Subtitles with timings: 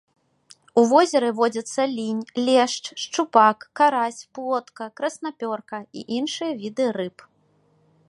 [0.81, 7.17] У возеры водзяцца лінь, лешч, шчупак, карась, плотка, краснапёрка і іншыя віды рыб.